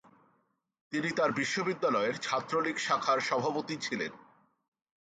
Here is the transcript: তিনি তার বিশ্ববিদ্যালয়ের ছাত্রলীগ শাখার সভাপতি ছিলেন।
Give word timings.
তিনি 0.93 1.09
তার 1.17 1.31
বিশ্ববিদ্যালয়ের 1.31 2.15
ছাত্রলীগ 2.17 2.77
শাখার 2.77 3.19
সভাপতি 3.19 3.75
ছিলেন। 3.77 4.11